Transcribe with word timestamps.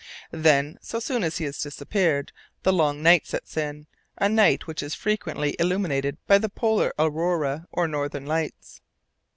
Then, 0.33 0.79
so 0.81 0.99
soon 0.99 1.23
as 1.23 1.37
he 1.37 1.45
has 1.45 1.61
disappeared, 1.61 2.31
the 2.63 2.73
long 2.73 3.03
night 3.03 3.27
sets 3.27 3.55
in, 3.55 3.85
a 4.17 4.27
night 4.27 4.65
which 4.65 4.81
is 4.81 4.95
frequently 4.95 5.55
illumined 5.59 6.17
by 6.25 6.39
the 6.39 6.49
polar 6.49 6.91
aurora 6.97 7.67
or 7.71 7.87
Northern 7.87 8.25
Lights. 8.25 8.81